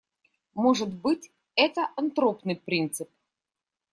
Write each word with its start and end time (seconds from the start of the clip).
Может 0.55 0.91
быть, 0.95 1.29
это 1.55 1.87
антропный 1.95 2.55
принцип. 2.55 3.07